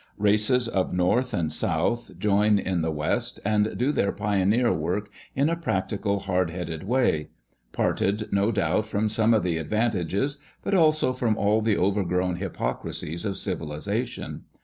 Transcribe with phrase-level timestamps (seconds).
[0.17, 5.47] Races of North and South join in the West, and do their pioneer work in
[5.47, 7.29] a practical hard headed way;
[7.71, 13.25] parted, no doubt, from some of the advantages, but also from all the overgrown hypocrisies
[13.25, 14.45] of civilisation.